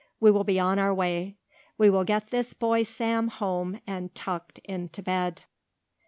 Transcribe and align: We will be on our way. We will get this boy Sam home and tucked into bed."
We 0.19 0.31
will 0.31 0.43
be 0.43 0.59
on 0.59 0.79
our 0.79 0.95
way. 0.95 1.37
We 1.77 1.91
will 1.91 2.05
get 2.05 2.29
this 2.31 2.55
boy 2.55 2.81
Sam 2.81 3.27
home 3.27 3.79
and 3.85 4.15
tucked 4.15 4.57
into 4.63 5.03
bed." 5.03 5.43